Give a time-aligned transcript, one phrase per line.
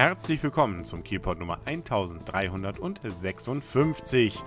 [0.00, 4.38] Herzlich willkommen zum Kielpot Nummer 1356.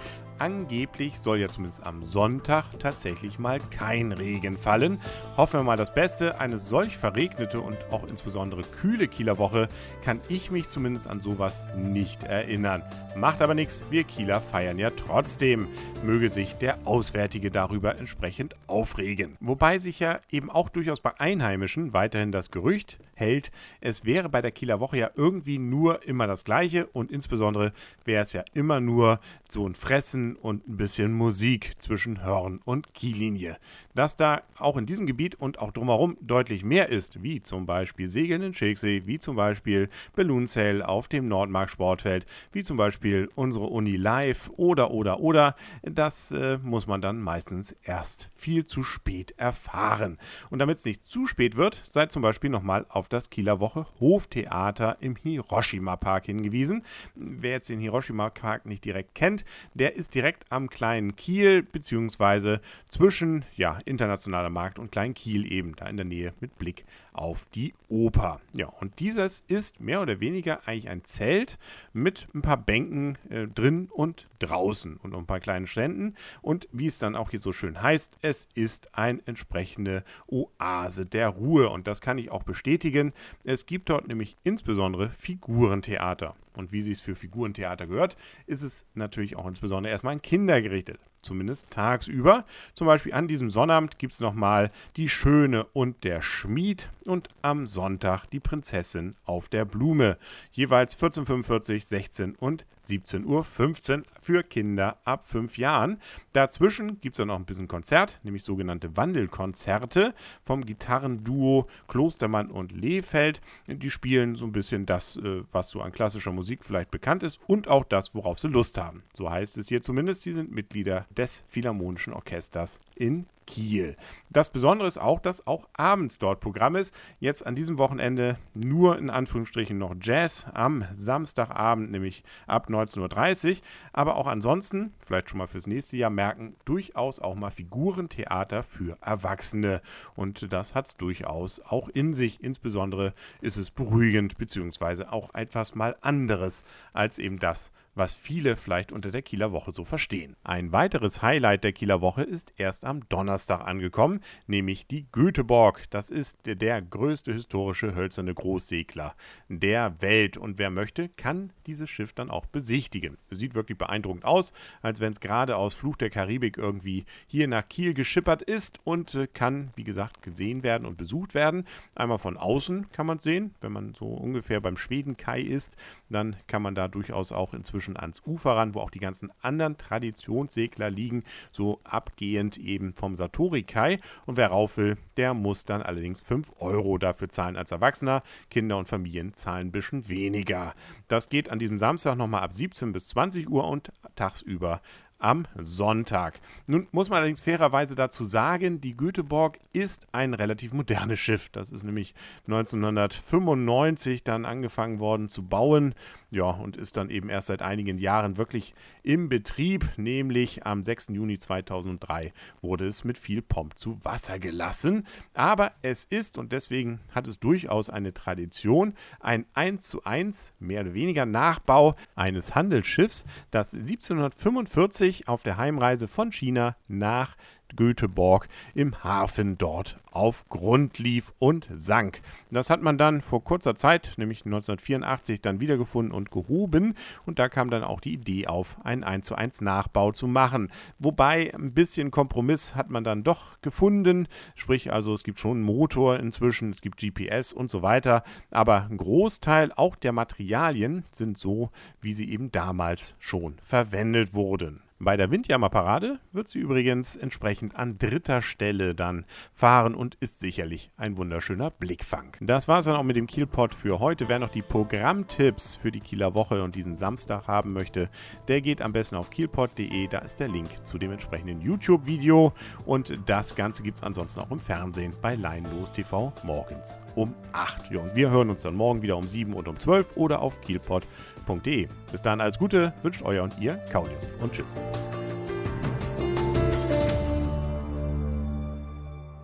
[0.42, 5.00] Angeblich soll ja zumindest am Sonntag tatsächlich mal kein Regen fallen.
[5.38, 6.40] Hoffen wir mal das Beste.
[6.40, 9.70] Eine solch verregnete und auch insbesondere kühle Kieler Woche
[10.04, 12.82] kann ich mich zumindest an sowas nicht erinnern.
[13.16, 15.68] Macht aber nichts, wir Kieler feiern ja trotzdem.
[16.04, 19.38] Möge sich der Auswärtige darüber entsprechend aufregen.
[19.42, 23.52] Wobei sich ja eben auch durchaus bei Einheimischen weiterhin das Gerücht hält,
[23.82, 27.74] es wäre bei der Kieler Woche ja irgendwie nur immer das Gleiche und insbesondere
[28.04, 32.94] wäre es ja immer nur so ein Fressen und ein bisschen Musik zwischen Hörn und
[32.94, 33.58] Kiellinie.
[33.96, 38.08] Dass da auch in diesem Gebiet und auch drumherum deutlich mehr ist, wie zum Beispiel
[38.08, 43.30] Segeln in Schilksee, wie zum Beispiel Balloon Sale auf dem Nordmark Sportfeld, wie zum Beispiel
[43.36, 48.84] unsere Uni Live oder oder oder, das äh, muss man dann meistens erst viel zu
[48.84, 50.18] spät erfahren.
[50.50, 53.86] Und damit es nicht zu spät wird, seid zum Beispiel nochmal auf das Kieler Woche
[54.00, 56.84] Hoftheater im Hiroshima Park hingewiesen.
[57.16, 62.62] Wer jetzt den Hiroshima Park nicht direkt kennt, der ist direkt am kleinen Kiel, beziehungsweise
[62.90, 67.48] zwischen ja, internationaler Markt und Klein Kiel eben, da in der Nähe mit Blick auf
[67.54, 68.40] die Oper.
[68.54, 71.58] Ja, und dieses ist mehr oder weniger eigentlich ein Zelt
[71.94, 76.16] mit ein paar Bänken äh, drin und draußen und ein paar kleinen Ständen.
[76.42, 81.30] Und wie es dann auch hier so schön heißt, es ist eine entsprechende Oase der
[81.30, 81.70] Ruhe.
[81.70, 83.14] Und das kann ich auch bestätigen.
[83.44, 86.36] Es gibt dort nämlich insbesondere Figurentheater.
[86.54, 90.62] Und wie sie es für Figurentheater gehört, ist es natürlich auch insbesondere erstmal an Kinder
[90.62, 92.46] gerichtet zumindest tagsüber.
[92.74, 97.68] Zum Beispiel an diesem Sonnabend gibt es nochmal die Schöne und der Schmied und am
[97.68, 100.18] Sonntag die Prinzessin auf der Blume.
[100.52, 106.00] Jeweils 14.45, 16 und 17.15 Uhr für Kinder ab 5 Jahren.
[106.34, 110.14] Dazwischen gibt es dann noch ein bisschen Konzert, nämlich sogenannte Wandelkonzerte
[110.44, 113.42] vom Gitarrenduo Klostermann und Lehfeld.
[113.68, 117.40] Die spielen so ein bisschen das, äh, was so an klassischer Musik vielleicht bekannt ist
[117.48, 119.04] und auch das, worauf sie Lust haben.
[119.14, 120.24] So heißt es hier zumindest.
[120.24, 123.98] Sie sind Mitglieder des Philharmonischen Orchesters in Kiel.
[124.30, 126.96] Das Besondere ist auch, dass auch abends dort Programm ist.
[127.20, 133.58] Jetzt an diesem Wochenende nur in Anführungsstrichen noch Jazz am Samstagabend, nämlich ab 19.30 Uhr.
[133.92, 138.98] Aber auch ansonsten, vielleicht schon mal fürs nächste Jahr merken, durchaus auch mal Figurentheater für
[139.02, 139.82] Erwachsene.
[140.16, 142.42] Und das hat es durchaus auch in sich.
[142.42, 146.64] Insbesondere ist es beruhigend, beziehungsweise auch etwas mal anderes
[146.94, 150.38] als eben das, was viele vielleicht unter der Kieler Woche so verstehen.
[150.44, 155.90] Ein weiteres Highlight der Kieler Woche ist erst am Donnerstag angekommen, nämlich die Göteborg.
[155.90, 159.16] Das ist der größte historische hölzerne Großsegler
[159.50, 163.18] der Welt und wer möchte, kann dieses Schiff dann auch besichtigen.
[163.30, 167.68] Sieht wirklich beeindruckend aus, als wenn es gerade aus Fluch der Karibik irgendwie hier nach
[167.68, 171.66] Kiel geschippert ist und äh, kann, wie gesagt, gesehen werden und besucht werden.
[171.96, 175.76] Einmal von außen kann man es sehen, wenn man so ungefähr beim Schwedenkai ist,
[176.10, 179.78] dann kann man da durchaus auch inzwischen ans Ufer ran, wo auch die ganzen anderen
[179.78, 184.00] Traditionssegler liegen, so abgehend eben vom Satori Kai.
[184.26, 188.24] Und wer rauf will, der muss dann allerdings 5 Euro dafür zahlen als Erwachsener.
[188.50, 190.74] Kinder und Familien zahlen ein bisschen weniger.
[191.08, 194.82] Das geht an diesem Samstag nochmal ab 17 bis 20 Uhr und tagsüber
[195.22, 196.40] am Sonntag.
[196.68, 201.50] Nun muss man allerdings fairerweise dazu sagen, die Göteborg ist ein relativ modernes Schiff.
[201.50, 202.14] Das ist nämlich
[202.48, 205.94] 1995 dann angefangen worden zu bauen.
[206.34, 208.74] Ja, und ist dann eben erst seit einigen Jahren wirklich
[209.04, 211.10] im Betrieb, nämlich am 6.
[211.10, 215.06] Juni 2003 wurde es mit viel Pomp zu Wasser gelassen.
[215.34, 220.82] Aber es ist, und deswegen hat es durchaus eine Tradition, ein 1 zu 1, mehr
[220.82, 227.36] oder weniger Nachbau eines Handelsschiffs, das 1745 auf der Heimreise von China nach
[227.76, 232.22] Göteborg im Hafen dort auf Grund lief und sank.
[232.52, 236.96] Das hat man dann vor kurzer Zeit, nämlich 1984, dann wiedergefunden und gehoben
[237.26, 240.70] und da kam dann auch die Idee auf, einen 1 zu 1 Nachbau zu machen.
[241.00, 245.66] Wobei ein bisschen Kompromiss hat man dann doch gefunden, sprich also es gibt schon einen
[245.66, 251.38] Motor inzwischen, es gibt GPS und so weiter, aber ein Großteil auch der Materialien sind
[251.38, 251.72] so,
[252.02, 254.82] wie sie eben damals schon verwendet wurden.
[255.04, 260.90] Bei der Windjammerparade wird sie übrigens entsprechend an dritter Stelle dann fahren und ist sicherlich
[260.98, 262.36] ein wunderschöner Blickfang.
[262.40, 264.28] Das war es dann auch mit dem Kielpot für heute.
[264.30, 268.10] Wer noch die Programmtipps für die Kieler Woche und diesen Samstag haben möchte,
[268.48, 270.08] der geht am besten auf kielpot.de.
[270.08, 272.52] Da ist der Link zu dem entsprechenden YouTube-Video
[272.88, 277.92] und das Ganze gibt es ansonsten auch im Fernsehen bei Leinlos TV morgens um 8.
[277.92, 280.62] Ja, und wir hören uns dann morgen wieder um 7 und um 12 oder auf
[280.62, 281.88] kielpot.de.
[282.12, 284.76] Bis dann alles Gute, wünscht euer und ihr Kaulius und tschüss.